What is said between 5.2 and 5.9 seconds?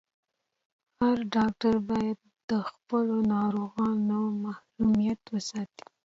وساتي.